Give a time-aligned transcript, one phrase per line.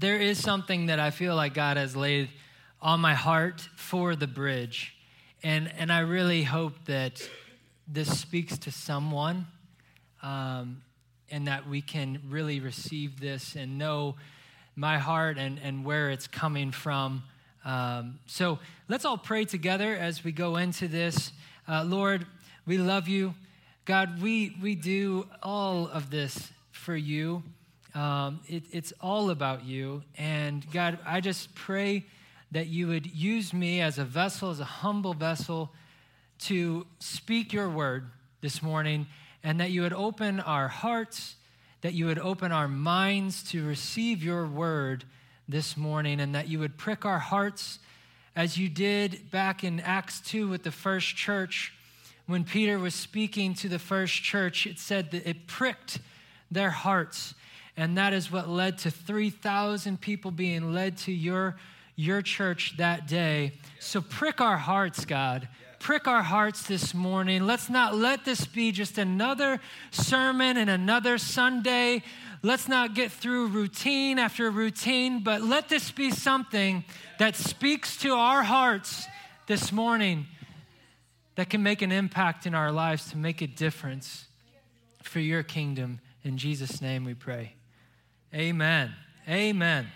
[0.00, 2.28] There is something that I feel like God has laid
[2.80, 4.94] on my heart for the bridge.
[5.42, 7.28] And, and I really hope that
[7.88, 9.48] this speaks to someone
[10.22, 10.82] um,
[11.32, 14.14] and that we can really receive this and know
[14.76, 17.24] my heart and, and where it's coming from.
[17.64, 21.32] Um, so let's all pray together as we go into this.
[21.66, 22.24] Uh, Lord,
[22.68, 23.34] we love you.
[23.84, 27.42] God, we, we do all of this for you.
[27.94, 30.02] Um, it, it's all about you.
[30.16, 32.04] And God, I just pray
[32.52, 35.72] that you would use me as a vessel, as a humble vessel,
[36.40, 38.10] to speak your word
[38.40, 39.06] this morning,
[39.42, 41.36] and that you would open our hearts,
[41.80, 45.04] that you would open our minds to receive your word
[45.48, 47.78] this morning, and that you would prick our hearts
[48.36, 51.72] as you did back in Acts 2 with the first church.
[52.26, 55.98] When Peter was speaking to the first church, it said that it pricked
[56.50, 57.34] their hearts.
[57.78, 61.56] And that is what led to 3,000 people being led to your
[61.94, 63.52] your church that day.
[63.80, 65.48] So prick our hearts, God.
[65.80, 67.44] Prick our hearts this morning.
[67.44, 72.04] Let's not let this be just another sermon and another Sunday.
[72.40, 76.84] Let's not get through routine after routine, but let this be something
[77.18, 79.06] that speaks to our hearts
[79.48, 80.26] this morning
[81.34, 84.26] that can make an impact in our lives to make a difference
[85.02, 85.98] for your kingdom.
[86.22, 87.57] In Jesus' name we pray.
[88.34, 88.94] Amen.
[89.26, 89.86] Amen.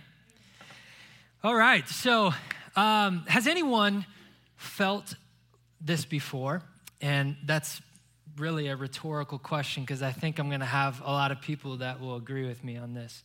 [1.45, 2.33] All right, so
[2.77, 4.07] um, has anyone
[4.57, 5.15] felt
[5.81, 6.63] this before?
[7.03, 7.83] And that's
[8.39, 11.79] really a rhetorical question because I think I'm going to have a lot of people
[11.79, 13.23] that will agree with me on this.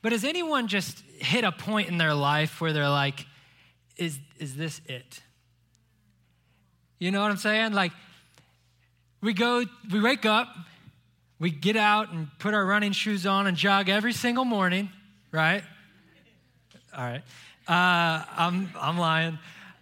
[0.00, 3.26] But has anyone just hit a point in their life where they're like,
[3.98, 5.20] is, is this it?
[6.98, 7.72] You know what I'm saying?
[7.72, 7.92] Like,
[9.20, 10.48] we go, we wake up,
[11.40, 14.90] we get out and put our running shoes on and jog every single morning,
[15.32, 15.64] right?
[16.96, 17.22] All right.
[17.66, 19.38] Uh, I'm, I'm lying.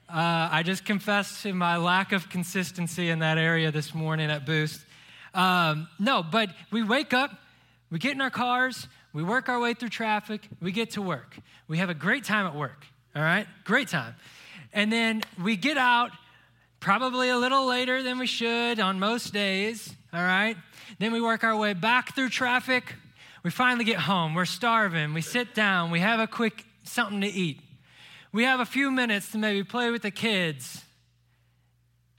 [0.08, 4.46] Uh, I just confessed to my lack of consistency in that area this morning at
[4.46, 4.80] Boost.
[5.34, 7.32] Um, no, but we wake up,
[7.90, 11.36] we get in our cars, we work our way through traffic, we get to work.
[11.66, 13.46] We have a great time at work, all right?
[13.64, 14.14] Great time.
[14.72, 16.12] And then we get out
[16.80, 20.56] probably a little later than we should on most days, all right?
[20.98, 22.94] Then we work our way back through traffic.
[23.42, 24.34] We finally get home.
[24.34, 25.14] We're starving.
[25.14, 25.90] We sit down.
[25.90, 27.60] We have a quick something to eat.
[28.32, 30.84] We have a few minutes to maybe play with the kids,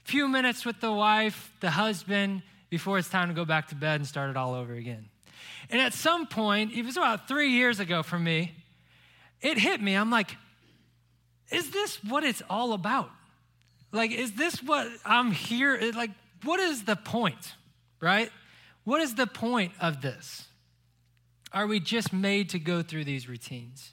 [0.04, 3.96] few minutes with the wife, the husband, before it's time to go back to bed
[3.96, 5.08] and start it all over again.
[5.70, 8.52] And at some point, it was about three years ago for me,
[9.40, 9.94] it hit me.
[9.94, 10.36] I'm like,
[11.50, 13.10] is this what it's all about?
[13.92, 15.78] Like, is this what I'm here?
[15.94, 16.10] Like,
[16.44, 17.54] what is the point,
[18.00, 18.30] right?
[18.90, 20.48] What is the point of this?
[21.52, 23.92] Are we just made to go through these routines?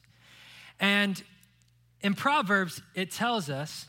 [0.80, 1.22] And
[2.02, 3.86] in Proverbs, it tells us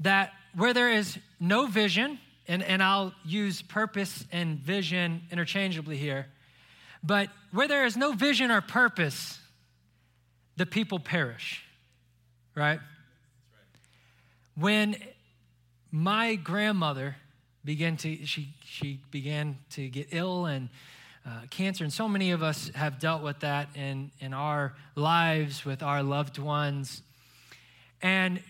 [0.00, 6.26] that where there is no vision, and, and I'll use purpose and vision interchangeably here,
[7.02, 9.40] but where there is no vision or purpose,
[10.58, 11.64] the people perish,
[12.54, 12.80] right?
[14.54, 14.96] When
[15.90, 17.16] my grandmother
[17.66, 20.70] began to, she, she began to get ill and
[21.26, 25.64] uh, cancer, and so many of us have dealt with that in, in our lives
[25.64, 27.02] with our loved ones.
[28.00, 28.40] And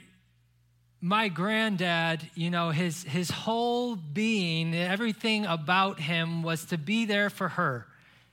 [1.00, 7.31] my granddad, you know, his, his whole being, everything about him was to be there
[7.31, 7.87] for her,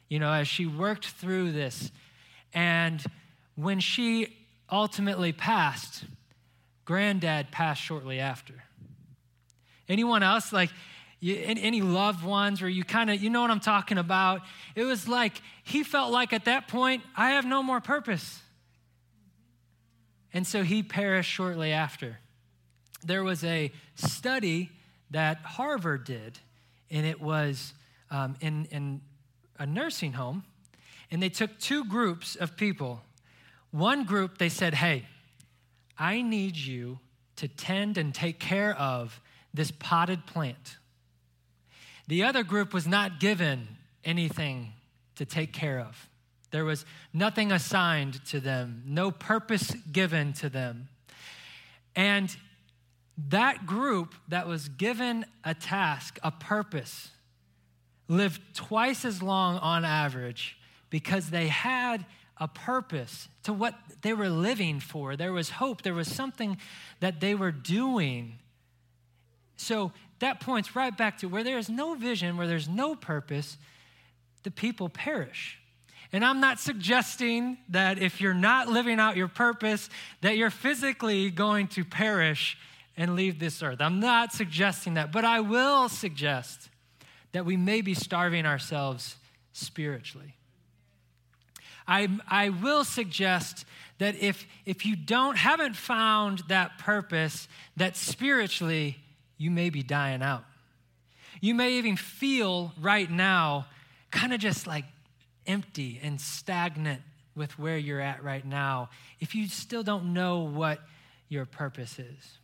[0.09, 1.89] you know, as she worked through this.
[2.53, 3.01] And
[3.55, 4.35] when she
[4.69, 6.03] ultimately passed,
[6.83, 8.55] granddad passed shortly after.
[9.89, 10.53] Anyone else?
[10.53, 10.69] Like,
[11.19, 14.41] you, any loved ones where you kind of, you know what I'm talking about?
[14.75, 18.41] It was like he felt like at that point, I have no more purpose.
[20.33, 22.17] And so he perished shortly after.
[23.05, 24.69] There was a study
[25.11, 26.39] that Harvard did,
[26.89, 27.73] and it was
[28.11, 28.99] um, in, in
[29.57, 30.43] a nursing home,
[31.09, 33.01] and they took two groups of people.
[33.72, 35.05] One group, they said, Hey,
[35.97, 36.99] I need you
[37.37, 39.22] to tend and take care of
[39.53, 40.78] this potted plant.
[42.08, 43.67] The other group was not given
[44.03, 44.73] anything
[45.16, 46.09] to take care of.
[46.52, 50.90] There was nothing assigned to them, no purpose given to them.
[51.96, 52.35] And
[53.29, 57.09] that group that was given a task, a purpose,
[58.08, 60.58] lived twice as long on average
[60.90, 62.06] because they had
[62.38, 65.16] a purpose to what they were living for.
[65.16, 66.58] There was hope, there was something
[66.99, 68.40] that they were doing.
[69.63, 73.57] So that points right back to where there is no vision, where there's no purpose,
[74.43, 75.59] the people perish.
[76.11, 79.89] And I'm not suggesting that if you're not living out your purpose,
[80.21, 82.57] that you're physically going to perish
[82.95, 83.81] and leave this earth.
[83.81, 86.69] I'm not suggesting that, but I will suggest
[87.31, 89.15] that we may be starving ourselves
[89.53, 90.35] spiritually.
[91.87, 93.65] I, I will suggest
[93.97, 98.99] that if, if you don't haven't found that purpose, that spiritually
[99.38, 100.46] you may be dying out.
[101.41, 103.68] You may even feel right now
[104.12, 104.85] kind of just like
[105.47, 107.02] empty and stagnant
[107.35, 108.90] with where you're at right now
[109.20, 110.80] if you still don't know what
[111.30, 112.38] your purpose is.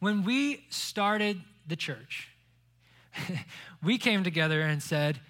[0.00, 2.28] When we started the church,
[3.82, 5.20] we came together and said,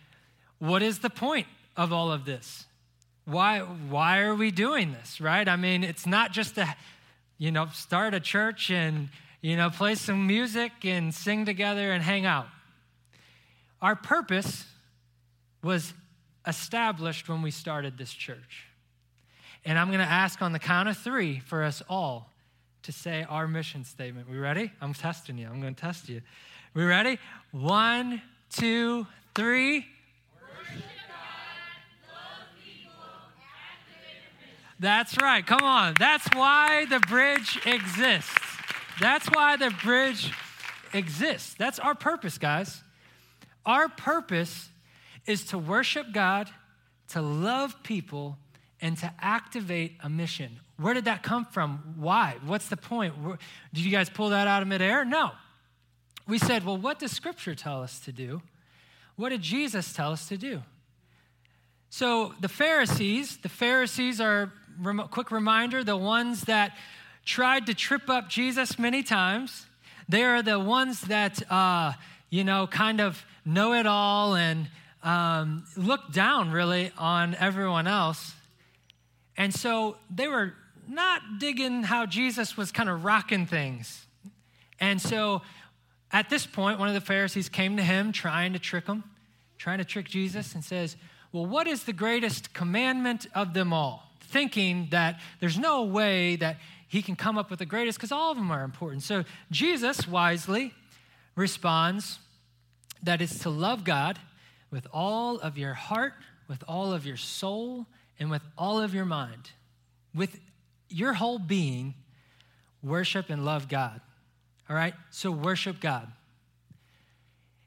[0.58, 1.46] What is the point
[1.76, 2.66] of all of this?
[3.24, 5.48] Why, why are we doing this, right?
[5.48, 6.74] I mean, it's not just to,
[7.38, 12.02] you know, start a church and, you know, play some music and sing together and
[12.02, 12.46] hang out.
[13.80, 14.66] Our purpose
[15.62, 15.94] was
[16.46, 18.66] established when we started this church.
[19.64, 22.30] And I'm going to ask on the count of three for us all
[22.82, 24.28] to say our mission statement.
[24.28, 24.72] We ready?
[24.80, 25.46] I'm testing you.
[25.46, 26.22] I'm going to test you.
[26.74, 27.18] We ready?
[27.52, 29.86] One, two, three.
[34.78, 35.46] That's right.
[35.46, 35.94] Come on.
[35.98, 38.49] That's why the bridge exists.
[39.00, 40.30] That's why the bridge
[40.92, 41.54] exists.
[41.54, 42.82] That's our purpose, guys.
[43.64, 44.68] Our purpose
[45.26, 46.50] is to worship God,
[47.08, 48.36] to love people,
[48.80, 50.60] and to activate a mission.
[50.76, 51.94] Where did that come from?
[51.96, 52.36] Why?
[52.44, 53.14] What's the point?
[53.72, 55.04] Did you guys pull that out of midair?
[55.04, 55.32] No.
[56.26, 58.42] We said, well, what does Scripture tell us to do?
[59.16, 60.62] What did Jesus tell us to do?
[61.90, 64.52] So the Pharisees, the Pharisees are
[65.10, 66.76] quick reminder the ones that
[67.24, 69.66] tried to trip up Jesus many times.
[70.08, 71.92] They are the ones that, uh,
[72.30, 74.68] you know, kind of know it all and
[75.02, 78.34] um, look down really on everyone else.
[79.36, 80.54] And so they were
[80.88, 84.06] not digging how Jesus was kind of rocking things.
[84.80, 85.42] And so
[86.12, 89.04] at this point, one of the Pharisees came to him trying to trick him,
[89.58, 90.96] trying to trick Jesus, and says,
[91.32, 94.10] Well, what is the greatest commandment of them all?
[94.30, 96.56] thinking that there's no way that
[96.90, 99.04] he can come up with the greatest because all of them are important.
[99.04, 100.74] So Jesus wisely
[101.36, 102.18] responds
[103.02, 104.18] that it's to love God
[104.72, 106.14] with all of your heart,
[106.48, 107.86] with all of your soul,
[108.18, 109.52] and with all of your mind.
[110.12, 110.40] With
[110.88, 111.94] your whole being,
[112.82, 114.00] worship and love God.
[114.68, 114.94] All right?
[115.12, 116.10] So worship God.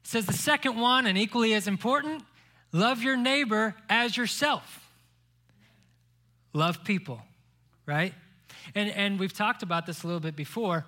[0.02, 2.22] It says the second one, and equally as important,
[2.72, 4.84] love your neighbor as yourself
[6.54, 7.20] love people,
[7.84, 8.14] right?
[8.74, 10.84] And, and we've talked about this a little bit before.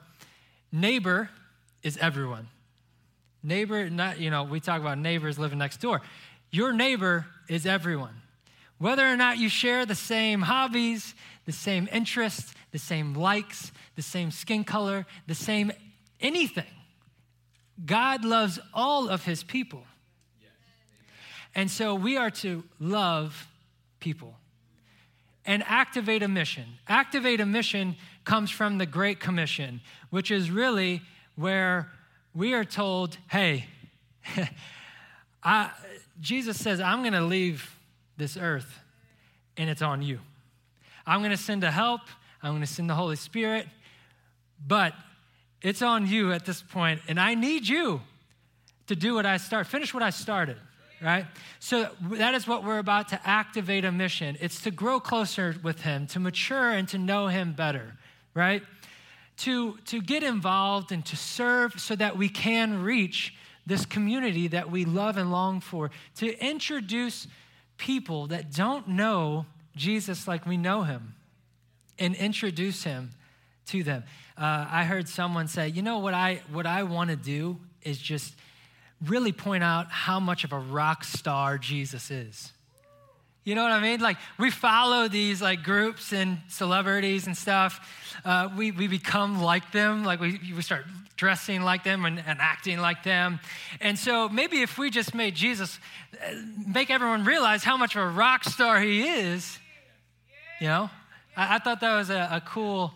[0.73, 1.31] Neighbor
[1.83, 2.49] is everyone.
[3.43, 6.03] Neighbor, not, you know, we talk about neighbors living next door.
[6.51, 8.23] Your neighbor is everyone.
[8.79, 11.15] Whether or not you share the same hobbies,
[11.45, 15.73] the same interests, the same likes, the same skin color, the same
[16.21, 16.65] anything,
[17.85, 19.85] God loves all of his people.
[21.55, 23.49] And so we are to love
[24.01, 24.35] people
[25.47, 26.65] and activate a mission.
[26.89, 31.03] Activate a mission comes from the Great Commission, which is really
[31.37, 31.91] where
[32.35, 33.67] we are told, hey,
[35.43, 35.71] I,
[36.21, 37.79] Jesus says, I'm going to leave
[38.17, 38.81] this earth
[39.57, 40.21] and it's on you.
[41.07, 42.01] I'm going to send a help,
[42.43, 43.67] I'm going to send the Holy Spirit,
[44.67, 44.93] but
[45.63, 48.01] it's on you at this point, and I need you
[48.89, 50.57] to do what I start, finish what I started
[51.03, 51.27] right?
[51.61, 54.37] So that is what we're about to activate a mission.
[54.41, 57.97] It's to grow closer with Him, to mature and to know Him better,
[58.35, 58.63] right?
[59.39, 63.35] To, to get involved and to serve so that we can reach
[63.67, 67.27] this community that we love and long for, to introduce
[67.79, 71.15] people that don't know Jesus like we know Him
[71.99, 73.11] and introduce Him
[73.67, 74.05] to them.
[74.39, 77.99] Uh, I heard someone say, you know what I what I want to do is
[77.99, 78.35] just
[79.05, 82.53] really point out how much of a rock star Jesus is.
[83.45, 84.01] You know what I mean?
[84.01, 87.81] Like we follow these like groups and celebrities and stuff.
[88.25, 90.05] Uh, we, we become like them.
[90.05, 90.85] Like we, we start
[91.17, 93.39] dressing like them and, and acting like them.
[93.81, 95.79] And so maybe if we just made Jesus,
[96.15, 96.33] uh,
[96.67, 99.59] make everyone realize how much of a rock star he is,
[100.61, 100.91] you know,
[101.37, 102.95] I, I thought that was a, a cool,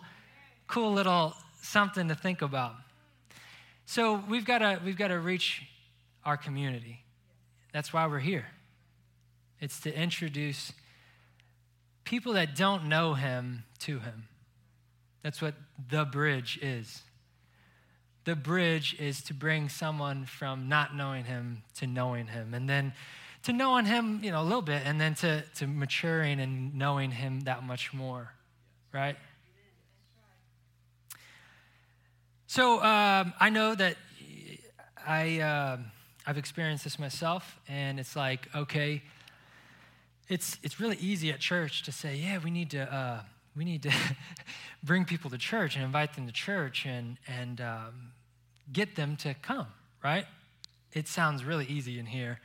[0.67, 2.75] cool little something to think about.
[3.85, 5.63] So we've got to we've got to reach
[6.25, 7.03] our community.
[7.73, 8.47] That's why we're here.
[9.59, 10.73] It's to introduce
[12.03, 14.27] people that don't know him to him.
[15.23, 15.53] That's what
[15.89, 17.03] the bridge is.
[18.23, 22.53] The bridge is to bring someone from not knowing him to knowing him.
[22.53, 22.93] And then
[23.43, 27.11] to knowing him, you know, a little bit, and then to, to maturing and knowing
[27.11, 28.31] him that much more,
[28.93, 29.15] right?
[32.45, 33.95] So um, I know that
[35.07, 35.77] I, uh,
[36.31, 39.01] I've experienced this myself, and it's like, okay,
[40.29, 43.19] it's, it's really easy at church to say, yeah, we need to, uh,
[43.53, 43.91] we need to
[44.81, 48.13] bring people to church and invite them to church and, and um,
[48.71, 49.67] get them to come,
[50.01, 50.23] right?
[50.93, 52.39] It sounds really easy in here.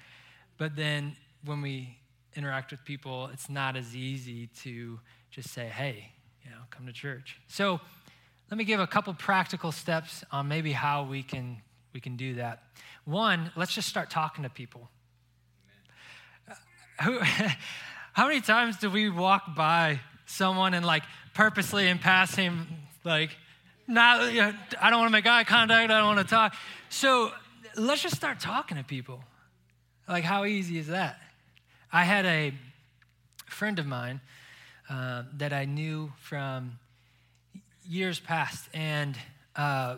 [0.58, 1.14] But then
[1.44, 1.96] when we
[2.34, 4.98] interact with people, it's not as easy to
[5.30, 6.10] just say, hey,
[6.42, 7.38] you know, come to church.
[7.46, 7.80] So
[8.50, 11.58] let me give a couple practical steps on maybe how we can
[11.96, 12.62] we can do that.
[13.06, 14.90] One, let's just start talking to people.
[17.02, 17.20] Who,
[18.12, 22.66] how many times do we walk by someone and like purposely in passing,
[23.02, 23.30] like,
[23.86, 26.54] not, you know, I don't want to make eye contact, I don't want to talk.
[26.90, 27.32] So
[27.76, 29.24] let's just start talking to people.
[30.06, 31.18] Like, how easy is that?
[31.90, 32.52] I had a
[33.46, 34.20] friend of mine
[34.90, 36.78] uh, that I knew from
[37.88, 39.16] years past and
[39.54, 39.96] uh,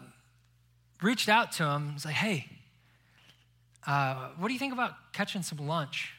[1.02, 1.94] reached out to him.
[1.94, 2.46] Was like, hey,
[3.86, 6.12] uh, what do you think about catching some lunch?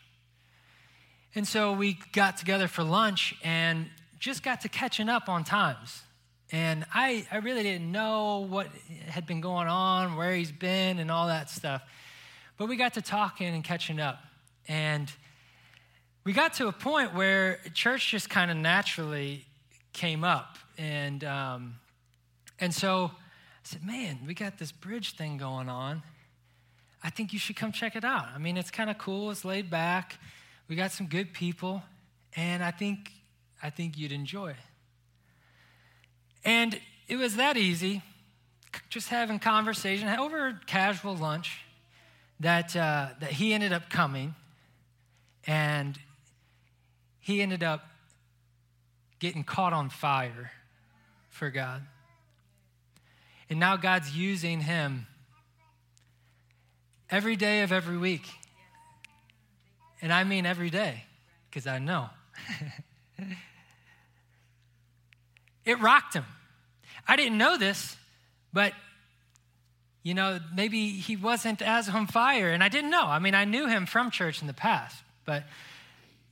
[1.35, 6.01] And so we got together for lunch and just got to catching up on times.
[6.51, 8.67] And I, I really didn't know what
[9.07, 11.83] had been going on, where he's been, and all that stuff.
[12.57, 14.19] But we got to talking and catching up.
[14.67, 15.11] And
[16.23, 19.45] we got to a point where church just kind of naturally
[19.93, 20.57] came up.
[20.77, 21.75] And, um,
[22.59, 23.11] and so
[23.59, 26.01] I said, Man, we got this bridge thing going on.
[27.03, 28.25] I think you should come check it out.
[28.33, 30.19] I mean, it's kind of cool, it's laid back.
[30.67, 31.81] We got some good people,
[32.35, 33.11] and I think,
[33.63, 34.55] I think you'd enjoy it.
[36.43, 38.01] And it was that easy,
[38.89, 41.63] just having conversation over casual lunch
[42.39, 44.35] that, uh, that he ended up coming
[45.47, 45.97] and
[47.19, 47.85] he ended up
[49.19, 50.51] getting caught on fire
[51.29, 51.81] for God.
[53.49, 55.07] And now God's using him
[57.09, 58.27] every day of every week.
[60.01, 61.03] And I mean every day,
[61.49, 62.09] because I know.
[65.65, 66.25] it rocked him.
[67.07, 67.97] I didn't know this,
[68.53, 68.73] but
[70.03, 72.49] you know, maybe he wasn't as on fire.
[72.51, 73.03] And I didn't know.
[73.03, 75.43] I mean, I knew him from church in the past, but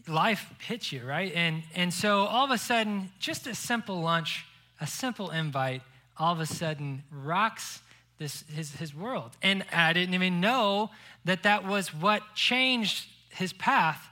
[0.07, 1.31] life hits you, right?
[1.35, 4.45] And, and so all of a sudden, just a simple lunch,
[4.79, 5.81] a simple invite,
[6.19, 7.81] all of a sudden rocks
[8.17, 9.31] this, his, his world.
[9.41, 10.89] And I didn't even know
[11.25, 14.07] that that was what changed his path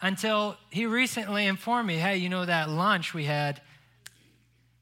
[0.00, 3.60] until he recently informed me hey, you know that lunch we had,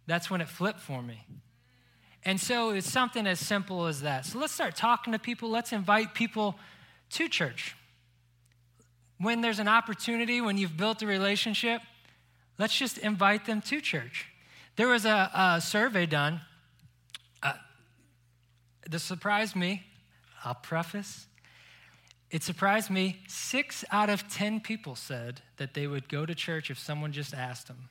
[0.06, 1.24] that's when it flipped for me.
[2.24, 4.26] And so it's something as simple as that.
[4.26, 5.50] So let's start talking to people.
[5.50, 6.56] Let's invite people
[7.10, 7.74] to church.
[9.18, 11.80] When there's an opportunity, when you've built a relationship,
[12.58, 14.26] let's just invite them to church.
[14.76, 16.40] There was a, a survey done.
[18.88, 19.84] This surprised me.
[20.44, 21.26] I'll preface.
[22.30, 23.20] It surprised me.
[23.28, 27.34] Six out of 10 people said that they would go to church if someone just
[27.34, 27.88] asked them.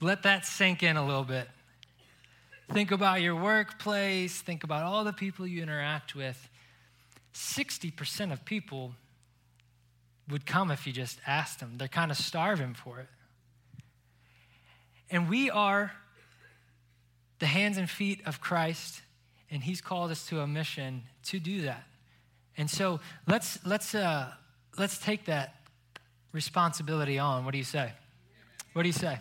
[0.00, 1.48] Let that sink in a little bit.
[2.70, 6.48] Think about your workplace, think about all the people you interact with.
[7.32, 8.94] 60% of people
[10.28, 11.74] would come if you just asked them.
[11.78, 13.08] They're kind of starving for it.
[15.10, 15.92] And we are
[17.38, 19.02] the hands and feet of Christ,
[19.50, 21.84] and He's called us to a mission to do that.
[22.56, 24.32] And so let's, let's, uh,
[24.78, 25.54] let's take that
[26.32, 27.44] responsibility on.
[27.44, 27.92] What do you say?
[28.72, 29.18] What do you say?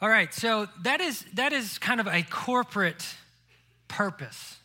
[0.00, 3.04] All right, so that is, that is kind of a corporate
[3.88, 4.58] purpose.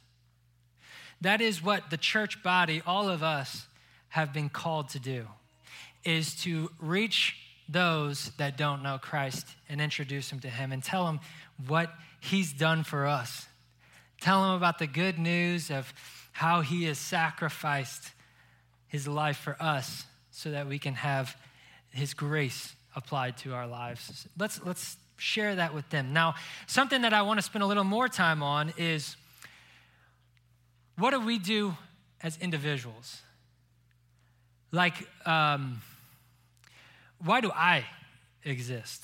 [1.22, 3.66] That is what the church body, all of us,
[4.10, 5.26] have been called to do,
[6.04, 7.36] is to reach
[7.70, 11.20] those that don't know Christ and introduce them to Him and tell them
[11.68, 13.48] what He's done for us.
[14.22, 15.94] Tell them about the good news of
[16.32, 18.12] how He has sacrificed
[18.88, 21.36] His life for us so that we can have
[21.92, 24.28] His grace applied to our lives.
[24.38, 26.14] Let's, let's share that with them.
[26.14, 26.36] Now,
[26.68, 29.16] something that I want to spend a little more time on is
[30.98, 31.76] what do we do
[32.22, 33.22] as individuals?
[34.72, 35.82] Like, um,
[37.24, 37.86] why do I
[38.44, 39.02] exist?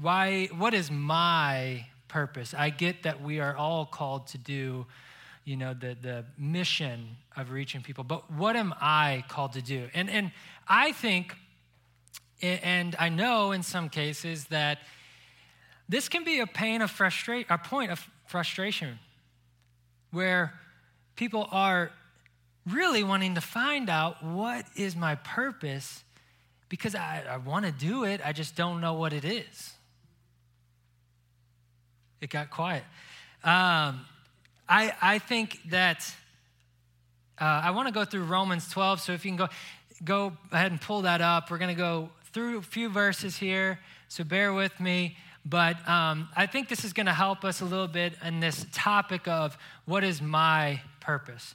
[0.00, 2.54] Why, what is my purpose?
[2.54, 4.86] I get that we are all called to do,
[5.44, 9.88] you know, the, the mission of reaching people, but what am I called to do?
[9.94, 10.30] And, and
[10.68, 11.34] I think,
[12.40, 14.78] and I know in some cases that
[15.88, 18.98] this can be a pain of frustration, a point of frustration,
[20.12, 20.52] where
[21.16, 21.90] people are
[22.70, 26.04] really wanting to find out what is my purpose
[26.68, 29.72] because I, I want to do it, I just don't know what it is.
[32.20, 32.82] It got quiet.
[33.44, 34.04] Um,
[34.68, 36.12] I, I think that
[37.40, 39.00] uh, I want to go through Romans 12.
[39.00, 39.48] So if you can go,
[40.04, 41.50] go ahead and pull that up.
[41.50, 43.78] We're going to go through a few verses here.
[44.08, 45.16] So bear with me.
[45.44, 48.66] But um, I think this is going to help us a little bit in this
[48.72, 49.56] topic of
[49.86, 51.54] what is my purpose.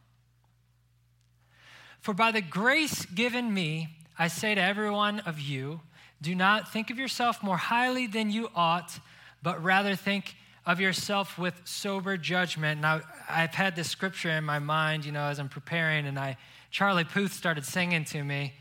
[2.01, 5.81] For by the grace given me, I say to every one of you,
[6.21, 8.99] do not think of yourself more highly than you ought,
[9.41, 12.81] but rather think of yourself with sober judgment.
[12.81, 16.37] Now, I've had this scripture in my mind, you know, as I'm preparing, and I
[16.69, 18.53] Charlie Puth started singing to me,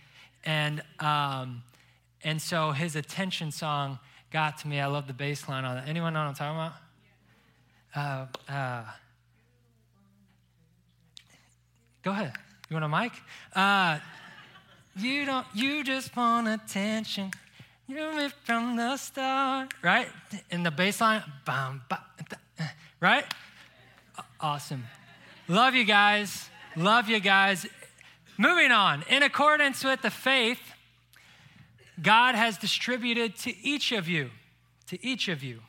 [0.45, 1.63] and um,
[2.25, 3.99] and so his attention song
[4.31, 4.81] got to me.
[4.81, 5.89] I love the bass line on that.
[5.89, 6.75] Anyone know what I'm talking
[7.95, 8.31] about?
[8.49, 8.85] Uh, uh,
[12.03, 12.33] go ahead.
[12.71, 13.13] You want a mic?
[13.53, 13.99] Uh,
[14.97, 15.47] you don't.
[15.53, 17.33] You just want attention.
[17.89, 20.07] You from the start, right?
[20.53, 21.99] In the bass line, bam, bam,
[23.01, 23.25] right?
[24.41, 24.85] Awesome.
[25.49, 26.49] Love you guys.
[26.77, 27.67] Love you guys.
[28.39, 29.03] Moving on.
[29.11, 30.61] In accordance with the faith
[32.01, 34.31] God has distributed to each of you,
[34.87, 35.61] to each of you.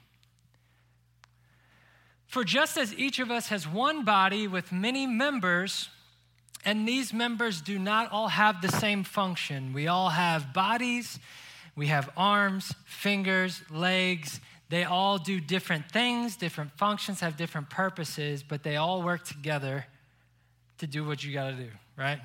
[2.27, 5.89] For just as each of us has one body with many members,
[6.63, 11.19] and these members do not all have the same function, we all have bodies
[11.75, 14.39] we have arms, fingers, legs.
[14.69, 19.85] They all do different things, different functions, have different purposes, but they all work together
[20.79, 22.19] to do what you got to do, right?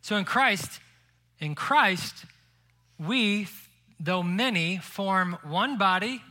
[0.00, 0.80] So in Christ,
[1.40, 2.24] in Christ,
[2.98, 3.48] we,
[4.00, 6.22] though many, form one body,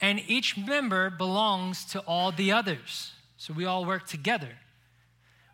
[0.00, 3.12] and each member belongs to all the others.
[3.38, 4.50] So we all work together.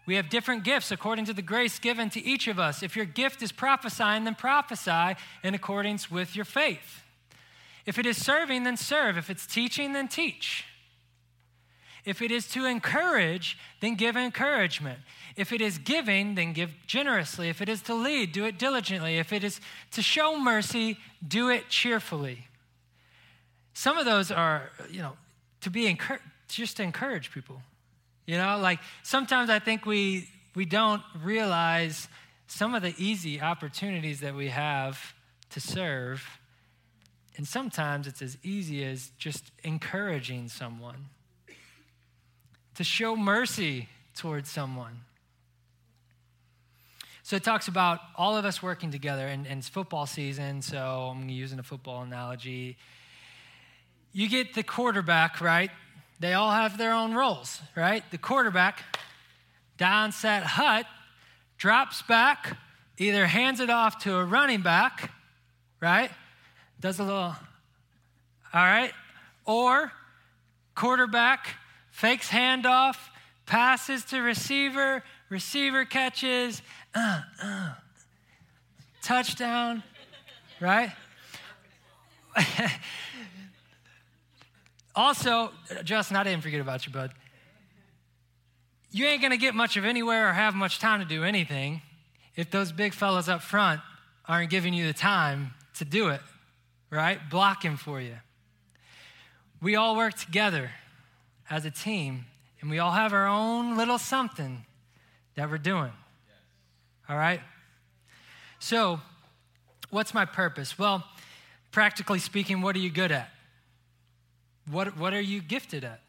[0.04, 2.82] We have different gifts according to the grace given to each of us.
[2.82, 7.02] If your gift is prophesying, then prophesy in accordance with your faith.
[7.86, 9.16] If it is serving, then serve.
[9.16, 10.64] If it's teaching, then teach.
[12.04, 14.98] If it is to encourage, then give encouragement.
[15.36, 17.48] If it is giving, then give generously.
[17.48, 19.18] If it is to lead, do it diligently.
[19.18, 19.60] If it is
[19.92, 22.48] to show mercy, do it cheerfully.
[23.72, 25.16] Some of those are, you know,
[25.60, 27.62] to be encouraged, just to encourage people.
[28.26, 32.08] You know, like sometimes I think we we don't realize
[32.46, 35.14] some of the easy opportunities that we have
[35.50, 36.38] to serve.
[37.36, 41.06] And sometimes it's as easy as just encouraging someone,
[42.74, 45.00] to show mercy towards someone.
[47.22, 51.14] So it talks about all of us working together, and, and it's football season, so
[51.14, 52.76] I'm using a football analogy.
[54.12, 55.70] You get the quarterback, right?
[56.22, 58.08] They all have their own roles, right?
[58.12, 58.82] The quarterback,
[59.76, 60.86] down set hut,
[61.58, 62.56] drops back,
[62.96, 65.10] either hands it off to a running back,
[65.80, 66.12] right?
[66.78, 67.36] Does a little, all
[68.54, 68.92] right?
[69.44, 69.90] Or
[70.76, 71.48] quarterback
[71.90, 72.96] fakes handoff,
[73.44, 76.62] passes to receiver, receiver catches,
[76.94, 77.72] uh, uh,
[79.02, 79.82] touchdown,
[80.60, 80.92] right?
[84.94, 85.50] Also,
[85.84, 87.12] Justin, I didn't forget about you, bud.
[88.90, 91.80] You ain't gonna get much of anywhere or have much time to do anything
[92.36, 93.80] if those big fellas up front
[94.26, 96.20] aren't giving you the time to do it,
[96.90, 97.18] right?
[97.30, 98.16] Blocking for you.
[99.62, 100.70] We all work together
[101.48, 102.26] as a team,
[102.60, 104.66] and we all have our own little something
[105.36, 105.92] that we're doing.
[107.08, 107.40] All right?
[108.58, 109.00] So,
[109.90, 110.78] what's my purpose?
[110.78, 111.04] Well,
[111.70, 113.31] practically speaking, what are you good at?
[114.70, 116.00] What, what are you gifted at?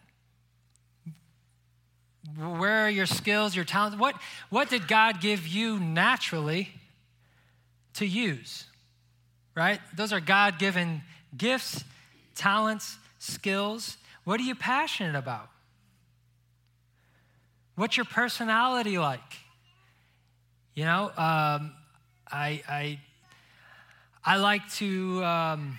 [2.37, 3.97] Where are your skills, your talents?
[3.97, 4.15] What,
[4.49, 6.69] what did God give you naturally
[7.95, 8.65] to use?
[9.55, 9.79] Right?
[9.95, 11.01] Those are God given
[11.35, 11.83] gifts,
[12.35, 13.97] talents, skills.
[14.23, 15.49] What are you passionate about?
[17.75, 19.19] What's your personality like?
[20.75, 21.73] You know, um,
[22.31, 22.99] I, I,
[24.23, 25.23] I like to.
[25.23, 25.77] Um,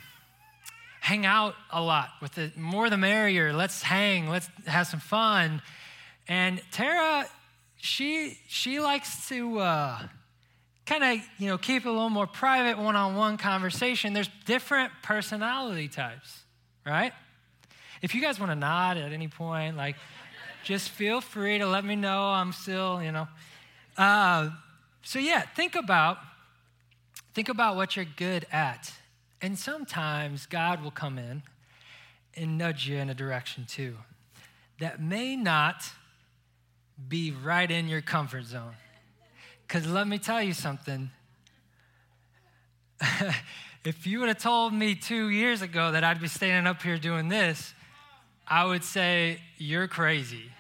[1.05, 3.53] hang out a lot with the more the merrier.
[3.53, 5.61] Let's hang, let's have some fun.
[6.27, 7.27] And Tara,
[7.77, 9.99] she she likes to uh,
[10.87, 14.15] kind of you know keep a little more private one-on-one conversation.
[14.15, 16.41] There's different personality types,
[16.87, 17.13] right?
[18.01, 19.97] If you guys want to nod at any point, like
[20.65, 22.23] just feel free to let me know.
[22.29, 23.29] I'm still, you know.
[23.99, 24.49] Uh,
[25.03, 26.17] so yeah, think about
[27.35, 28.91] think about what you're good at,
[29.45, 31.43] and sometimes God will come in
[32.35, 33.95] and nudge you in a direction too
[34.81, 35.85] that may not
[37.11, 38.73] be right in your comfort zone.
[39.69, 41.11] Because let me tell you something.
[43.85, 46.97] if you would have told me two years ago that I'd be standing up here
[46.97, 47.75] doing this,
[48.49, 50.51] I would say, You're crazy.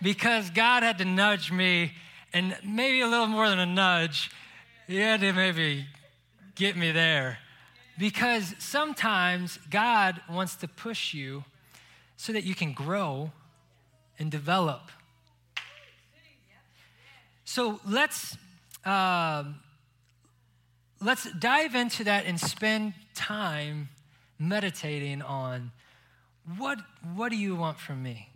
[0.00, 1.92] Because God had to nudge me,
[2.32, 4.30] and maybe a little more than a nudge,
[4.86, 5.84] He had to maybe
[6.54, 7.40] get me there.
[7.98, 11.44] Because sometimes God wants to push you
[12.16, 13.32] so that you can grow
[14.18, 14.90] and develop.
[17.44, 18.36] So let's
[18.84, 19.44] uh,
[21.00, 23.88] let's dive into that and spend time
[24.38, 25.72] meditating on
[26.58, 26.78] what
[27.14, 28.30] what do you want from me?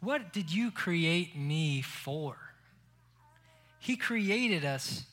[0.00, 2.36] What did you create me for?
[3.78, 5.04] He created us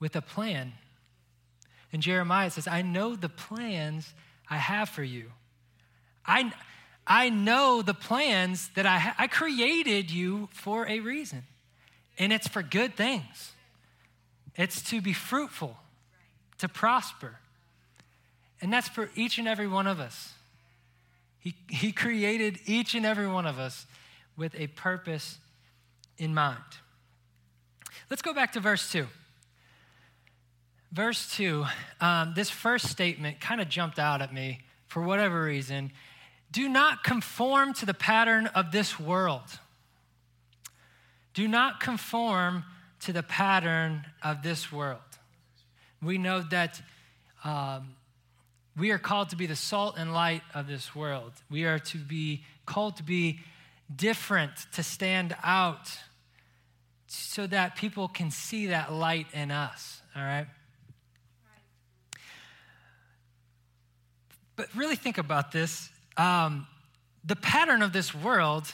[0.00, 0.72] with a plan.
[1.94, 4.12] And Jeremiah says, I know the plans
[4.50, 5.30] I have for you.
[6.26, 6.52] I,
[7.06, 11.44] I know the plans that I, ha- I created you for a reason,
[12.18, 13.52] and it's for good things.
[14.56, 15.76] It's to be fruitful,
[16.58, 17.36] to prosper.
[18.60, 20.32] And that's for each and every one of us.
[21.38, 23.86] He, he created each and every one of us
[24.36, 25.38] with a purpose
[26.18, 26.58] in mind.
[28.10, 29.06] Let's go back to verse 2
[30.94, 31.64] verse 2,
[32.00, 35.90] um, this first statement kind of jumped out at me for whatever reason.
[36.52, 39.58] Do not conform to the pattern of this world.
[41.34, 42.64] Do not conform
[43.00, 45.00] to the pattern of this world.
[46.00, 46.80] We know that
[47.42, 47.96] um,
[48.76, 51.32] we are called to be the salt and light of this world.
[51.50, 53.40] We are to be called to be
[53.94, 55.90] different, to stand out,
[57.08, 60.46] so that people can see that light in us, all right?
[64.56, 65.88] But really think about this.
[66.16, 66.66] Um,
[67.24, 68.72] the pattern of this world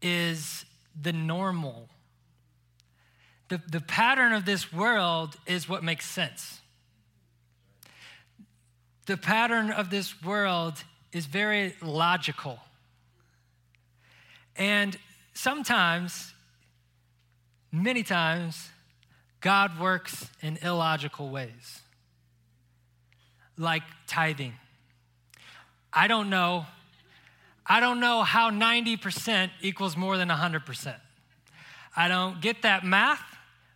[0.00, 0.64] is
[1.00, 1.88] the normal.
[3.48, 6.60] The, the pattern of this world is what makes sense.
[9.06, 12.58] The pattern of this world is very logical.
[14.56, 14.96] And
[15.34, 16.32] sometimes,
[17.70, 18.70] many times,
[19.40, 21.80] God works in illogical ways,
[23.58, 24.54] like tithing.
[25.92, 26.66] I don't know.
[27.66, 30.94] I don't know how 90% equals more than 100%.
[31.96, 33.22] I don't get that math,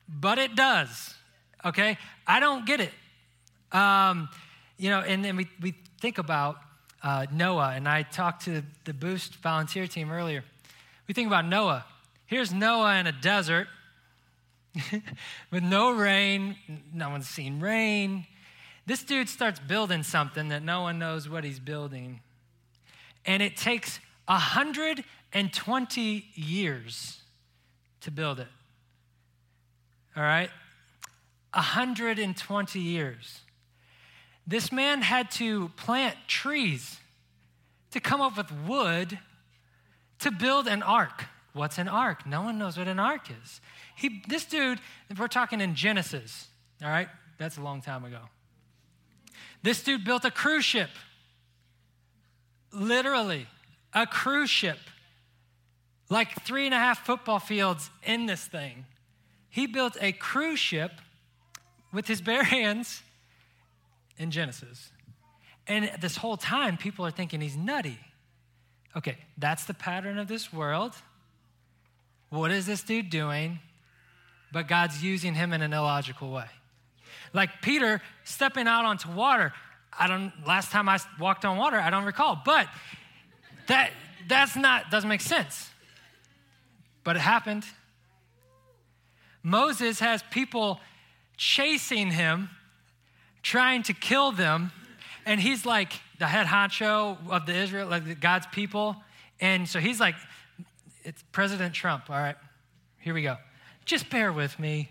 [0.08, 1.14] but it does.
[1.64, 1.98] Okay?
[2.26, 2.92] I don't get it.
[3.72, 4.28] Um,
[4.78, 6.56] you know, and then we, we think about
[7.02, 10.42] uh, Noah, and I talked to the Boost volunteer team earlier.
[11.06, 11.84] We think about Noah.
[12.26, 13.68] Here's Noah in a desert
[15.50, 16.56] with no rain,
[16.92, 18.26] no one's seen rain.
[18.86, 22.20] This dude starts building something that no one knows what he's building.
[23.24, 27.20] And it takes 120 years
[28.02, 28.48] to build it.
[30.16, 30.50] All right?
[31.52, 33.40] 120 years.
[34.46, 36.98] This man had to plant trees
[37.90, 39.18] to come up with wood
[40.20, 41.24] to build an ark.
[41.52, 42.26] What's an ark?
[42.26, 43.60] No one knows what an ark is.
[43.96, 44.78] He, this dude,
[45.18, 46.48] we're talking in Genesis,
[46.82, 47.08] all right?
[47.38, 48.20] That's a long time ago.
[49.62, 50.90] This dude built a cruise ship.
[52.72, 53.46] Literally,
[53.92, 54.78] a cruise ship.
[56.08, 58.84] Like three and a half football fields in this thing.
[59.48, 60.92] He built a cruise ship
[61.92, 63.02] with his bare hands
[64.18, 64.90] in Genesis.
[65.66, 67.98] And this whole time, people are thinking he's nutty.
[68.96, 70.94] Okay, that's the pattern of this world.
[72.30, 73.58] What is this dude doing?
[74.52, 76.46] But God's using him in an illogical way.
[77.32, 79.52] Like Peter stepping out onto water.
[79.98, 82.40] I don't, last time I walked on water, I don't recall.
[82.44, 82.68] But
[83.68, 83.90] that,
[84.28, 85.70] that's not, doesn't make sense.
[87.04, 87.64] But it happened.
[89.42, 90.80] Moses has people
[91.36, 92.50] chasing him,
[93.42, 94.72] trying to kill them.
[95.24, 98.96] And he's like the head honcho of the Israel, like God's people.
[99.40, 100.14] And so he's like,
[101.04, 102.10] it's President Trump.
[102.10, 102.36] All right,
[103.00, 103.36] here we go.
[103.84, 104.90] Just bear with me.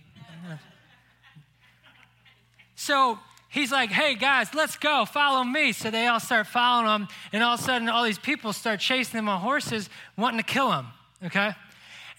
[2.75, 3.17] So
[3.49, 5.71] he's like, hey guys, let's go, follow me.
[5.71, 8.79] So they all start following him, and all of a sudden, all these people start
[8.79, 10.87] chasing him on horses, wanting to kill him.
[11.23, 11.53] okay?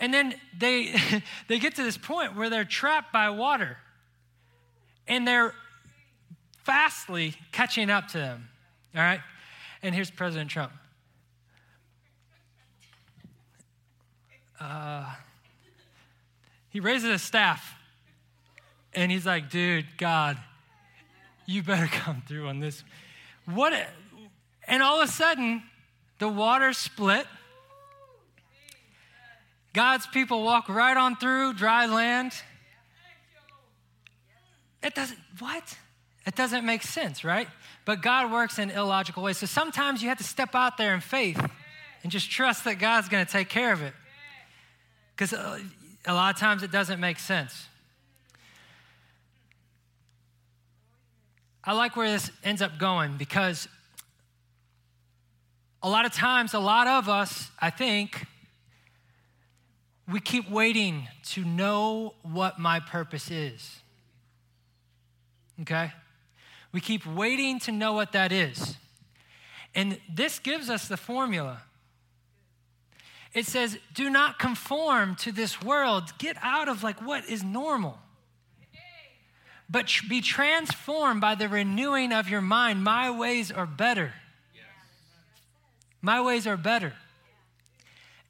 [0.01, 0.95] And then they,
[1.49, 3.77] they get to this point where they're trapped by water
[5.07, 5.55] and they're
[6.65, 8.49] fastly catching up to them,
[8.95, 9.21] all right?
[9.83, 10.73] And here's President Trump.
[14.59, 15.15] Uh,
[16.71, 17.75] he raises his staff
[18.97, 20.39] and he's like, dude, God,
[21.45, 22.83] you better come through on this.
[23.45, 23.73] What?
[23.73, 23.87] A,
[24.67, 25.63] and all of a sudden,
[26.19, 27.27] the water split.
[29.73, 32.33] God's people walk right on through dry land.
[34.83, 35.77] It doesn't, what?
[36.27, 37.47] It doesn't make sense, right?
[37.85, 39.37] But God works in illogical ways.
[39.37, 41.39] So sometimes you have to step out there in faith
[42.03, 43.93] and just trust that God's going to take care of it.
[45.15, 45.61] Because uh,
[46.07, 47.69] a lot of times it doesn't make sense.
[51.67, 53.67] I like where this ends up going because
[55.83, 58.25] a lot of times, a lot of us, I think,
[60.09, 63.81] we keep waiting to know what my purpose is.
[65.63, 65.93] Okay?
[66.71, 68.77] We keep waiting to know what that is.
[69.75, 71.63] And this gives us the formula.
[73.35, 76.13] It says, do not conform to this world.
[76.19, 77.99] Get out of like what is normal
[79.69, 82.85] but be transformed by the renewing of your mind.
[82.85, 84.13] My ways are better.
[86.01, 86.93] My ways are better.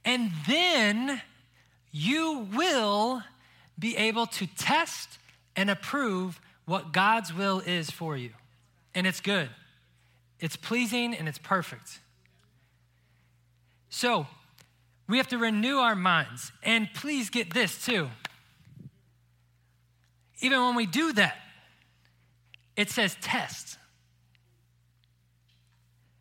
[0.05, 1.21] And then
[1.93, 3.23] you will
[3.79, 5.19] be able to test
[5.57, 8.31] and approve what God's will is for you.
[8.95, 9.51] And it's good,
[10.41, 12.01] it's pleasing, and it's perfect.
[13.91, 14.27] So,
[15.09, 16.53] we have to renew our minds.
[16.63, 18.09] And please get this too
[20.41, 21.37] even when we do that,
[22.77, 23.79] it says test.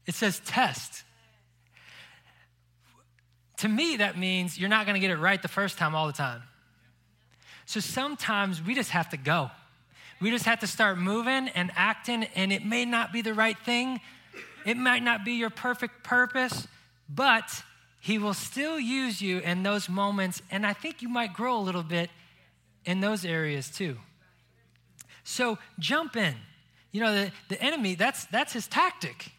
[0.06, 1.04] It says test.
[3.58, 6.08] To me, that means you're not going to get it right the first time all
[6.08, 6.44] the time.
[7.66, 9.50] So sometimes we just have to go.
[10.22, 13.58] We just have to start moving and acting, and it may not be the right
[13.58, 14.00] thing.
[14.66, 16.68] It might not be your perfect purpose,
[17.10, 17.64] but
[18.00, 21.60] He will still use you in those moments, and I think you might grow a
[21.60, 22.10] little bit
[22.86, 23.98] in those areas too.
[25.24, 26.36] So jump in.
[26.92, 29.32] You know, the, the enemy, that's, that's his tactic.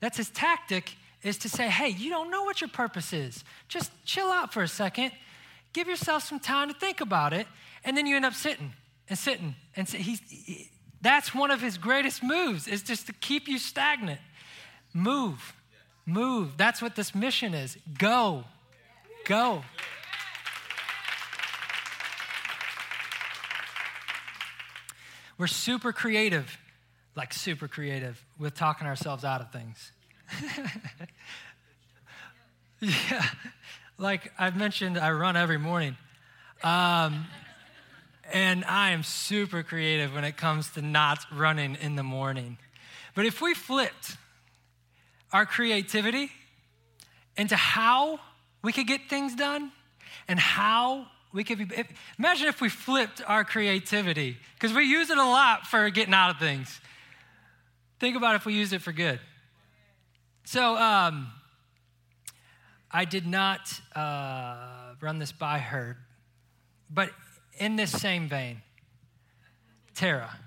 [0.00, 3.44] That's his tactic is to say, hey, you don't know what your purpose is.
[3.68, 5.12] Just chill out for a second.
[5.72, 7.46] Give yourself some time to think about it.
[7.84, 8.72] And then you end up sitting
[9.08, 9.54] and sitting.
[9.74, 14.20] And he's, he, that's one of his greatest moves is just to keep you stagnant.
[14.92, 15.54] Move,
[16.06, 16.56] move.
[16.56, 17.76] That's what this mission is.
[17.98, 18.44] Go,
[19.24, 19.64] go.
[25.38, 26.58] We're super creative,
[27.16, 29.92] like super creative, with talking ourselves out of things.
[32.80, 33.24] yeah,
[33.98, 35.96] like I've mentioned, I run every morning.
[36.62, 37.26] Um,
[38.32, 42.58] and I am super creative when it comes to not running in the morning.
[43.14, 44.16] But if we flipped
[45.32, 46.30] our creativity
[47.36, 48.20] into how
[48.62, 49.72] we could get things done
[50.28, 55.10] and how we could be, if, imagine if we flipped our creativity, because we use
[55.10, 56.80] it a lot for getting out of things.
[57.98, 59.20] Think about if we use it for good.
[60.44, 61.28] So, um,
[62.90, 65.96] I did not uh, run this by her,
[66.90, 67.10] but
[67.58, 68.60] in this same vein,
[69.94, 70.38] Tara.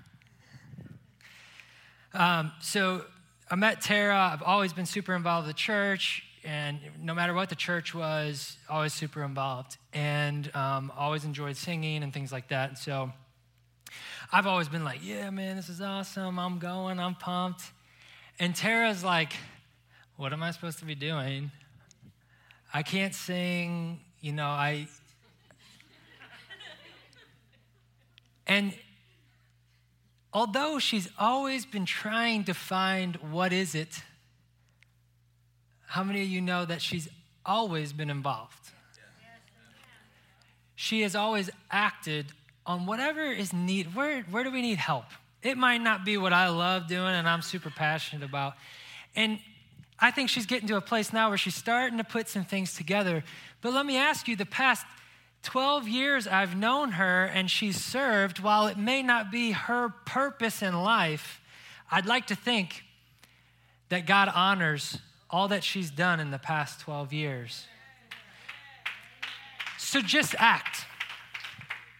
[2.14, 3.04] Um, so
[3.50, 4.30] I met Tara.
[4.32, 8.56] I've always been super involved with the church and no matter what the church was,
[8.70, 12.68] always super involved, and um, always enjoyed singing and things like that.
[12.68, 13.12] And so
[14.32, 16.38] I've always been like, yeah, man, this is awesome.
[16.38, 17.62] I'm going, I'm pumped.
[18.38, 19.32] And Tara's like,
[20.16, 21.50] what am I supposed to be doing?
[22.72, 24.86] I can't sing, you know, I.
[28.48, 28.72] And
[30.32, 34.02] although she's always been trying to find what is it
[35.86, 37.08] how many of you know that she's
[37.44, 38.52] always been involved?
[40.74, 42.26] She has always acted
[42.66, 43.94] on whatever is need.
[43.94, 45.06] Where, where do we need help?
[45.42, 48.54] It might not be what I love doing and I'm super passionate about.
[49.14, 49.38] And
[49.98, 52.74] I think she's getting to a place now where she's starting to put some things
[52.74, 53.24] together.
[53.62, 54.84] But let me ask you the past
[55.44, 60.60] 12 years I've known her and she's served, while it may not be her purpose
[60.60, 61.40] in life,
[61.90, 62.82] I'd like to think
[63.88, 64.98] that God honors
[65.30, 67.66] all that she's done in the past 12 years.
[69.78, 70.84] So just act.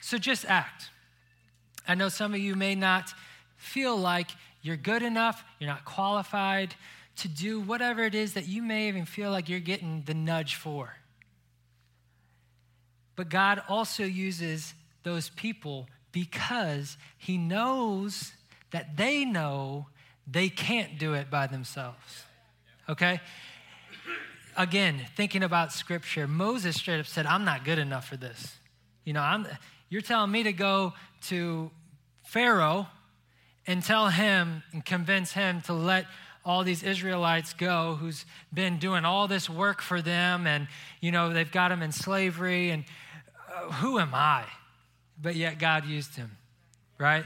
[0.01, 0.91] So just act.
[1.89, 3.13] I know some of you may not
[3.57, 4.31] feel like
[4.63, 6.75] you're good enough, you're not qualified
[7.17, 10.57] to do whatever it is that you may even feel like you're getting the nudge
[10.57, 10.97] for.
[13.15, 18.33] But God also uses those people because He knows
[18.71, 19.87] that they know
[20.27, 22.26] they can't do it by themselves.
[22.89, 23.21] Okay?
[24.57, 28.57] Again, thinking about scripture, Moses straight up said, I'm not good enough for this.
[29.05, 29.47] You know, I'm,
[29.89, 30.95] you're telling me to go
[31.29, 31.71] to
[32.25, 32.87] Pharaoh
[33.67, 36.07] and tell him and convince him to let
[36.45, 40.69] all these Israelites go who's been doing all this work for them and,
[41.01, 42.71] you know, they've got them in slavery.
[42.71, 42.85] And
[43.55, 44.45] uh, who am I?
[45.21, 46.31] But yet God used him,
[46.99, 47.25] right?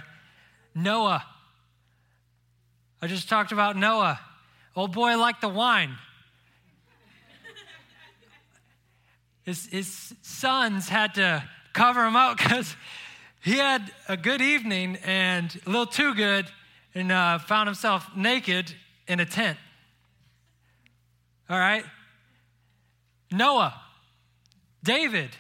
[0.75, 1.25] Noah.
[3.03, 4.19] I just talked about Noah.
[4.77, 5.97] Old boy liked the wine.
[9.43, 12.77] His, his sons had to cover him up because
[13.43, 16.47] he had a good evening and a little too good
[16.95, 18.75] and uh, found himself naked
[19.07, 19.59] in a tent.
[21.49, 21.85] All right?
[23.33, 23.81] Noah,
[24.85, 25.31] David.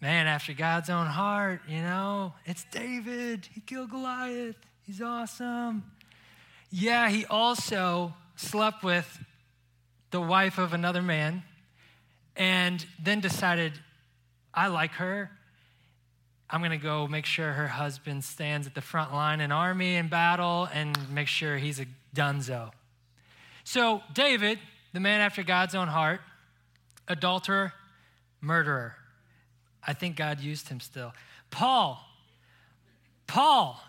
[0.00, 3.48] Man, after God's own heart, you know, it's David.
[3.52, 4.56] He killed Goliath.
[4.82, 5.82] He's awesome.
[6.70, 9.24] Yeah, he also slept with
[10.10, 11.42] the wife of another man
[12.36, 13.72] and then decided,
[14.52, 15.30] I like her.
[16.48, 19.96] I'm going to go make sure her husband stands at the front line in army
[19.96, 22.70] and battle and make sure he's a dunzo.
[23.64, 24.58] So, David,
[24.92, 26.20] the man after God's own heart,
[27.08, 27.72] adulterer,
[28.40, 28.94] murderer.
[29.84, 31.12] I think God used him still.
[31.50, 32.04] Paul,
[33.26, 33.80] Paul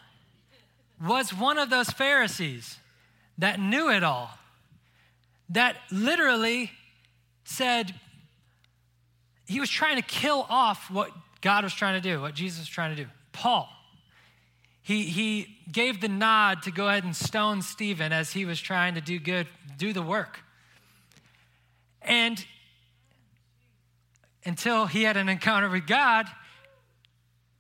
[1.02, 2.78] was one of those Pharisees
[3.38, 4.32] that knew it all,
[5.50, 6.72] that literally
[7.44, 7.94] said
[9.46, 12.68] he was trying to kill off what God was trying to do, what Jesus was
[12.68, 13.10] trying to do.
[13.32, 13.70] Paul,
[14.82, 18.96] he, he gave the nod to go ahead and stone Stephen as he was trying
[18.96, 20.40] to do good, do the work.
[22.02, 22.44] And
[24.46, 26.26] until he had an encounter with God,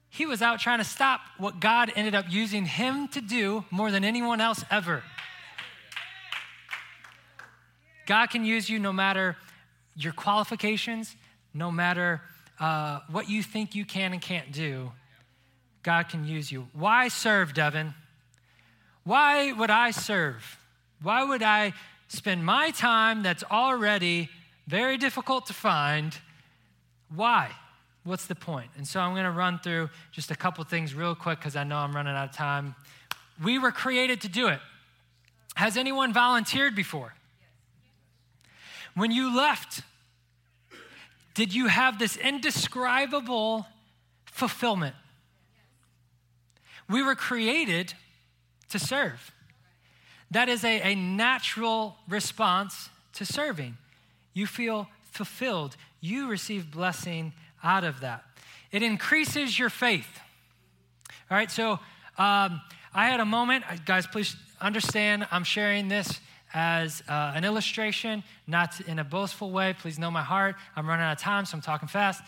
[0.10, 3.91] he was out trying to stop what God ended up using him to do more
[3.91, 5.04] than anyone else ever.
[8.06, 9.36] God can use you no matter
[9.96, 11.15] your qualifications,
[11.54, 12.22] no matter
[12.60, 14.91] uh, what you think you can and can't do,
[15.84, 16.67] God can use you.
[16.74, 17.93] Why serve, Devin?
[19.04, 20.58] Why would I serve?
[21.02, 21.74] Why would I
[22.08, 24.30] spend my time that's already
[24.67, 26.17] very difficult to find?
[27.13, 27.52] Why?
[28.08, 28.70] What's the point?
[28.78, 31.65] And so I'm going to run through just a couple things real quick because I
[31.65, 32.74] know I'm running out of time.
[33.43, 34.60] We were created to do it.
[35.56, 37.13] Has anyone volunteered before?
[38.96, 39.82] When you left
[41.34, 43.67] did you have this indescribable
[44.26, 44.96] fulfillment?
[46.89, 47.93] We were created
[48.70, 49.32] to serve.
[50.32, 53.78] That is a, a natural response to serving.
[54.34, 57.34] You feel fulfilled, you receive blessing
[57.68, 58.24] out of that.
[58.72, 60.08] It increases your faith.
[61.30, 61.74] All right, so
[62.18, 62.62] um,
[62.94, 66.22] I had a moment, guys, please understand, I'm sharing this
[66.54, 69.76] as uh, an illustration, not in a boastful way.
[69.78, 70.56] Please know my heart.
[70.76, 72.24] I'm running out of time, so I'm talking fast.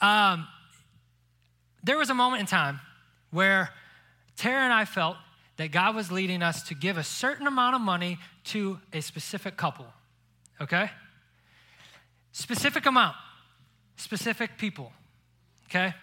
[0.00, 0.46] Um,
[1.82, 2.80] there was a moment in time
[3.30, 3.70] where
[4.36, 5.16] Tara and I felt
[5.56, 9.56] that God was leading us to give a certain amount of money to a specific
[9.56, 9.86] couple,
[10.60, 10.90] okay?
[12.32, 13.16] Specific amount,
[13.96, 14.92] specific people,
[15.68, 15.94] okay?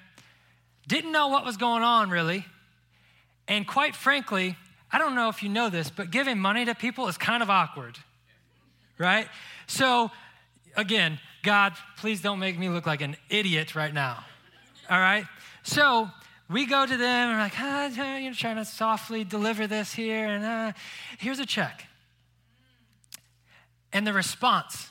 [0.88, 2.46] Didn't know what was going on really.
[3.48, 4.56] And quite frankly,
[4.92, 7.50] I don't know if you know this, but giving money to people is kind of
[7.50, 7.98] awkward,
[8.98, 9.28] right?
[9.68, 10.12] So,
[10.76, 14.24] again, God, please don't make me look like an idiot right now,
[14.90, 15.26] all right?
[15.64, 16.10] So,
[16.50, 20.26] we go to them and we're like, ah, you're trying to softly deliver this here,
[20.26, 20.74] and uh,
[21.18, 21.88] here's a check.
[23.94, 24.90] And the response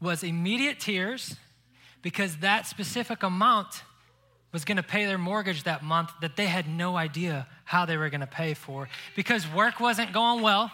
[0.00, 1.36] was immediate tears
[2.06, 3.82] because that specific amount
[4.52, 7.96] was going to pay their mortgage that month that they had no idea how they
[7.96, 10.70] were going to pay for because work wasn't going well.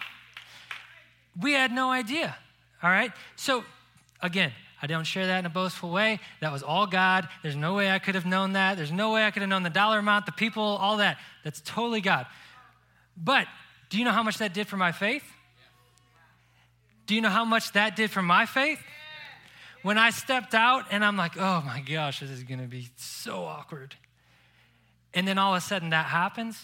[1.41, 2.37] We had no idea.
[2.83, 3.11] All right?
[3.35, 3.63] So,
[4.21, 6.19] again, I don't share that in a boastful way.
[6.39, 7.27] That was all God.
[7.41, 8.77] There's no way I could have known that.
[8.77, 11.17] There's no way I could have known the dollar amount, the people, all that.
[11.43, 12.27] That's totally God.
[13.17, 13.47] But
[13.89, 15.25] do you know how much that did for my faith?
[17.07, 18.77] Do you know how much that did for my faith?
[19.83, 23.43] When I stepped out and I'm like, oh my gosh, this is gonna be so
[23.43, 23.95] awkward.
[25.13, 26.59] And then all of a sudden that happens,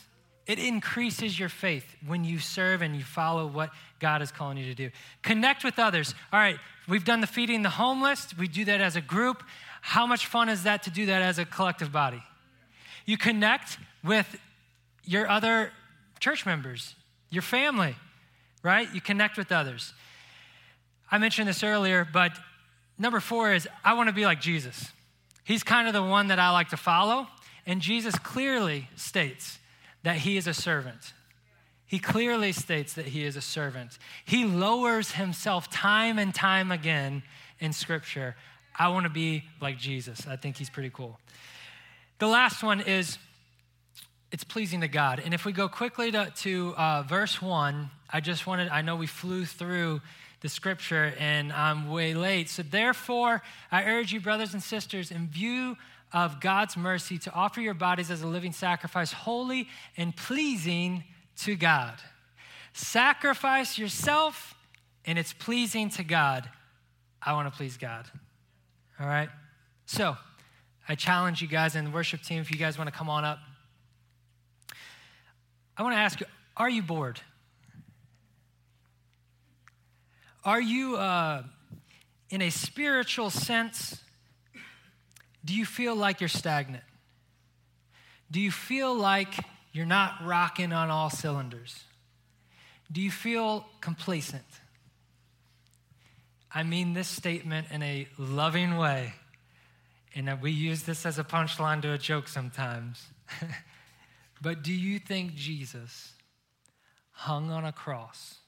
[0.47, 4.65] it increases your faith when you serve and you follow what God is calling you
[4.65, 4.89] to do.
[5.21, 6.15] Connect with others.
[6.33, 6.57] All right,
[6.87, 9.43] we've done the feeding the homeless, we do that as a group.
[9.81, 12.23] How much fun is that to do that as a collective body?
[13.05, 14.39] You connect with
[15.03, 15.71] your other
[16.19, 16.95] church members,
[17.29, 17.95] your family,
[18.63, 18.87] right?
[18.93, 19.93] You connect with others.
[21.11, 22.37] I mentioned this earlier, but
[22.99, 24.91] Number four is I want to be like Jesus.
[25.45, 27.27] He's kind of the one that I like to follow.
[27.65, 29.57] And Jesus clearly states
[30.03, 31.13] that he is a servant.
[31.85, 33.97] He clearly states that he is a servant.
[34.25, 37.23] He lowers himself time and time again
[37.59, 38.35] in Scripture.
[38.77, 40.27] I want to be like Jesus.
[40.27, 41.19] I think he's pretty cool.
[42.19, 43.17] The last one is
[44.31, 45.21] it's pleasing to God.
[45.23, 48.95] And if we go quickly to, to uh, verse one, I just wanted, I know
[48.95, 50.01] we flew through
[50.41, 52.49] the scripture and I'm um, way late.
[52.49, 55.75] So therefore, I urge you, brothers and sisters, in view
[56.13, 59.67] of God's mercy, to offer your bodies as a living sacrifice, holy
[59.97, 61.03] and pleasing
[61.37, 61.95] to God.
[62.73, 64.55] Sacrifice yourself,
[65.05, 66.49] and it's pleasing to God.
[67.21, 68.05] I want to please God.
[68.99, 69.29] All right?
[69.85, 70.17] So,
[70.87, 73.23] I challenge you guys and the worship team, if you guys want to come on
[73.23, 73.39] up.
[75.77, 76.25] I want to ask you
[76.57, 77.21] are you bored?
[80.43, 81.43] Are you, uh,
[82.29, 84.01] in a spiritual sense,
[85.43, 86.83] do you feel like you're stagnant?
[88.31, 89.33] Do you feel like
[89.73, 91.83] you're not rocking on all cylinders?
[92.91, 94.45] Do you feel complacent?
[96.51, 99.13] I mean this statement in a loving way,
[100.15, 103.05] and we use this as a punchline to a joke sometimes.
[104.41, 106.13] but do you think Jesus
[107.11, 108.38] hung on a cross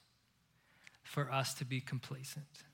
[1.12, 2.64] for us to be complacent?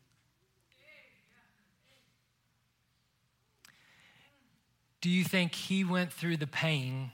[5.00, 7.10] Do you think he went through the pain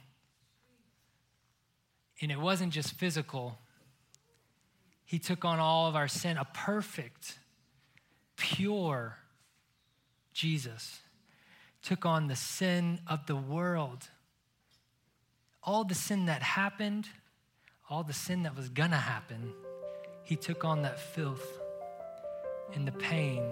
[2.20, 3.56] and it wasn't just physical?
[5.06, 7.38] He took on all of our sin, a perfect,
[8.36, 9.16] pure
[10.34, 11.00] Jesus
[11.82, 14.10] took on the sin of the world.
[15.62, 17.08] All the sin that happened,
[17.88, 19.54] all the sin that was gonna happen,
[20.24, 21.60] he took on that filth
[22.74, 23.44] and the pain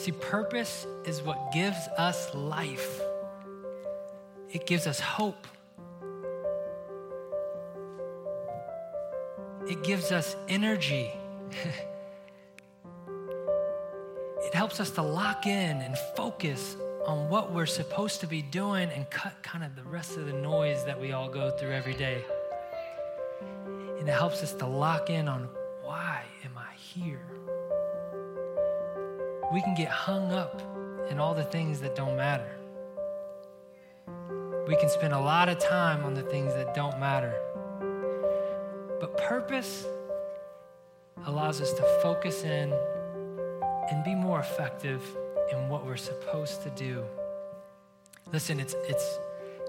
[0.00, 3.02] See, purpose is what gives us life,
[4.50, 5.46] it gives us hope,
[9.68, 11.12] it gives us energy.
[14.42, 18.88] it helps us to lock in and focus on what we're supposed to be doing
[18.88, 21.92] and cut kind of the rest of the noise that we all go through every
[21.92, 22.24] day.
[24.00, 25.48] And it helps us to lock in on
[25.84, 27.30] why am I here?
[29.52, 30.62] we can get hung up
[31.10, 32.56] in all the things that don't matter.
[34.68, 37.34] We can spend a lot of time on the things that don't matter.
[39.00, 39.86] But purpose
[41.26, 42.72] allows us to focus in
[43.90, 45.02] and be more effective
[45.50, 47.04] in what we're supposed to do.
[48.32, 49.18] Listen, it's, it's,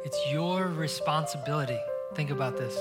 [0.05, 1.79] it's your responsibility.
[2.13, 2.77] Think about this.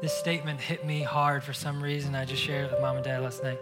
[0.00, 2.14] This statement hit me hard for some reason.
[2.14, 3.58] I just shared it with mom and dad last night.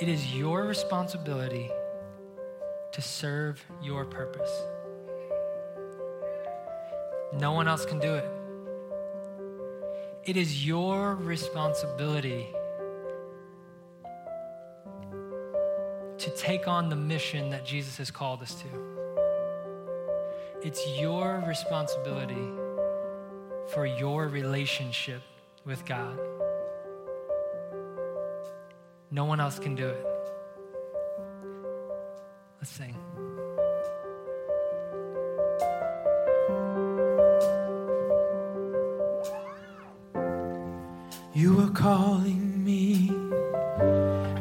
[0.00, 1.70] It is your responsibility
[2.90, 4.50] to serve your purpose.
[7.38, 8.28] No one else can do it.
[10.24, 12.48] It is your responsibility
[16.18, 18.66] to take on the mission that Jesus has called us to.
[20.62, 22.61] It's your responsibility
[23.72, 25.22] for your relationship
[25.64, 26.18] with God.
[29.10, 30.06] No one else can do it.
[32.60, 32.94] Let's sing.
[41.34, 43.10] You are calling me,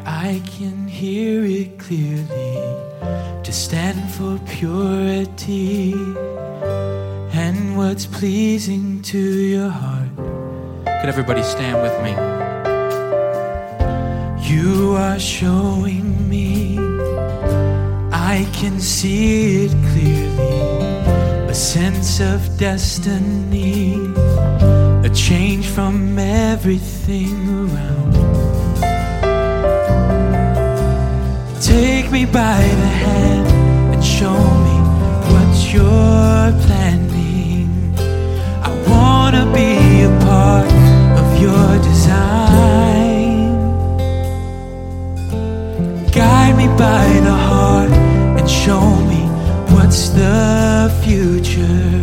[0.05, 2.57] I can hear it clearly
[3.43, 5.93] to stand for purity
[7.33, 8.80] and what's pleasing.
[11.01, 12.11] Could everybody stand with me?
[14.47, 16.77] You are showing me,
[18.11, 21.49] I can see it clearly.
[21.49, 23.95] A sense of destiny,
[25.03, 28.13] a change from everything around.
[31.63, 33.47] Take me by the hand
[33.95, 34.37] and show
[34.67, 34.77] me
[35.31, 36.10] what you're
[46.77, 49.21] by the heart and show me
[49.73, 52.00] what's the future.